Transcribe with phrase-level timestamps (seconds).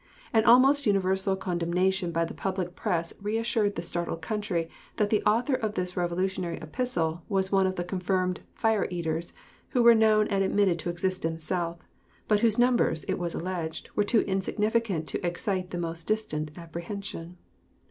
[0.33, 5.53] An almost universal condemnation by the public press reassured the startled country that the author
[5.53, 9.31] of this revolutionary epistle was one of the confirmed "fire eaters"
[9.69, 11.85] who were known and admitted to exist in the South,
[12.27, 17.37] but whose numbers, it was alleged, were too insignificant to excite the most distant apprehension.